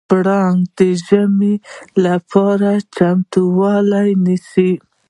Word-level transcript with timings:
پړانګ 0.09 0.59
د 0.77 0.79
ژمي 1.05 1.53
لپاره 2.05 2.71
چمتووالی 2.95 4.09
نیسي. 4.25 4.71